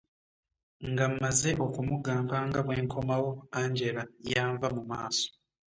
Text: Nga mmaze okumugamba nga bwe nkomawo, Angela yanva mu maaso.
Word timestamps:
Nga 0.89 1.05
mmaze 1.11 1.51
okumugamba 1.65 2.35
nga 2.47 2.59
bwe 2.65 2.75
nkomawo, 2.85 3.31
Angela 3.61 4.03
yanva 4.31 4.67
mu 4.75 4.83
maaso. 4.89 5.27